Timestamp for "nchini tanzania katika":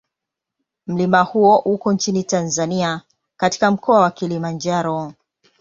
1.93-3.71